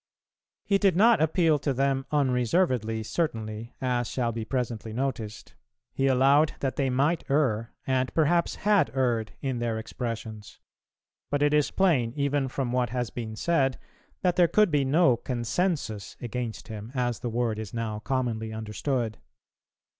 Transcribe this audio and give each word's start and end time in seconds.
He 0.65 0.79
did 0.79 0.95
not 0.95 1.21
appeal 1.21 1.59
to 1.59 1.75
them 1.75 2.07
unreservedly 2.09 3.03
certainly, 3.03 3.75
as 3.79 4.07
shall 4.09 4.31
be 4.31 4.43
presently 4.43 4.93
noticed; 4.93 5.53
he 5.93 6.07
allowed 6.07 6.55
that 6.59 6.75
they 6.75 6.89
might 6.89 7.23
err, 7.29 7.75
and 7.85 8.11
perhaps 8.15 8.55
had 8.65 8.89
erred, 8.95 9.33
in 9.41 9.59
their 9.59 9.77
expressions: 9.77 10.59
but 11.29 11.43
it 11.43 11.53
is 11.53 11.69
plain, 11.69 12.13
even 12.15 12.47
from 12.47 12.71
what 12.71 12.89
has 12.89 13.11
been 13.11 13.35
said, 13.35 13.77
that 14.23 14.37
there 14.37 14.47
could 14.47 14.71
be 14.71 14.83
no 14.83 15.17
consensus 15.17 16.17
against 16.19 16.67
him, 16.67 16.91
as 16.95 17.19
the 17.19 17.29
word 17.29 17.59
is 17.59 17.71
now 17.71 17.99
commonly 17.99 18.51
understood. 18.51 19.19